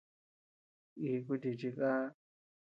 Iku 1.15 1.33
chichí 1.41 1.69
ka. 1.77 1.91